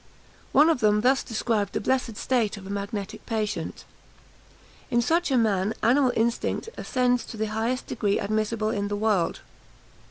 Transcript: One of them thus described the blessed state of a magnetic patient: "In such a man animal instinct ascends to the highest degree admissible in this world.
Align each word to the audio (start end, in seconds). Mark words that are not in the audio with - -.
One 0.51 0.67
of 0.71 0.79
them 0.79 1.01
thus 1.01 1.21
described 1.21 1.73
the 1.73 1.79
blessed 1.79 2.17
state 2.17 2.57
of 2.57 2.65
a 2.65 2.71
magnetic 2.71 3.23
patient: 3.27 3.85
"In 4.89 4.99
such 4.99 5.29
a 5.29 5.37
man 5.37 5.75
animal 5.83 6.11
instinct 6.15 6.69
ascends 6.75 7.23
to 7.25 7.37
the 7.37 7.45
highest 7.53 7.85
degree 7.85 8.17
admissible 8.19 8.71
in 8.71 8.87
this 8.87 8.97
world. 8.97 9.41